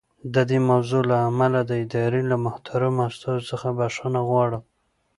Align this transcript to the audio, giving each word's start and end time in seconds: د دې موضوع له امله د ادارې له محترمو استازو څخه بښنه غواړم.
د 0.33 0.35
دې 0.49 0.59
موضوع 0.69 1.01
له 1.11 1.17
امله 1.29 1.59
د 1.65 1.71
ادارې 1.83 2.21
له 2.31 2.37
محترمو 2.45 3.01
استازو 3.09 3.47
څخه 3.51 3.67
بښنه 3.77 4.21
غواړم. 4.29 4.63